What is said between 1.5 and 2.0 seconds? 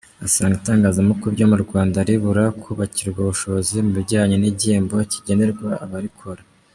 mu Rwanda